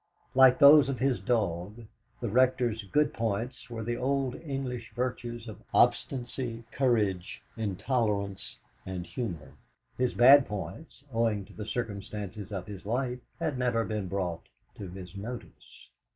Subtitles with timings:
[0.33, 1.85] Like those of his dog,
[2.21, 9.51] the Rector's good points were the old English virtues of obstinacy, courage, intolerance, and humour;
[9.99, 14.41] his bad points, owing to the circumstances of his life, had never been brought
[14.79, 15.89] to his notice.